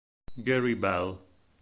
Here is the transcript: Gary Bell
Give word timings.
Gary 0.41 0.73
Bell 0.73 1.21